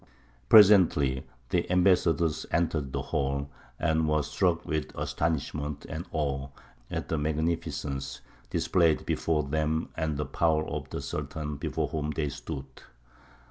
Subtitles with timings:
[0.49, 6.47] Presently the ambassadors entered the hall, and were struck with astonishment and awe
[6.89, 12.29] at the magnificence displayed before them and the power of the Sultan before whom they
[12.29, 12.65] stood.